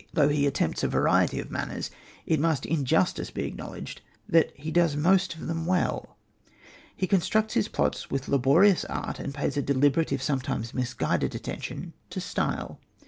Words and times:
Though 0.13 0.29
he 0.29 0.47
attempts 0.47 0.81
a 0.83 0.87
variety 0.87 1.39
of 1.39 1.51
manners, 1.51 1.91
it 2.25 2.39
must 2.39 2.65
in 2.65 2.85
justice 2.85 3.29
be 3.29 3.43
acknowledged 3.43 4.01
that 4.27 4.51
he 4.55 4.71
does 4.71 4.95
most 4.95 5.35
of 5.35 5.45
them 5.45 5.67
well. 5.67 6.17
He 6.95 7.05
constructs 7.05 7.53
his 7.53 7.67
plots 7.67 8.09
with 8.09 8.27
laborious 8.27 8.83
art, 8.85 9.19
and 9.19 9.31
pays 9.31 9.57
a 9.57 9.61
deliberate, 9.61 10.11
if 10.11 10.23
sometimes 10.23 10.73
misguided, 10.73 11.35
attention 11.35 11.93
to 12.09 12.19
style. 12.19 12.79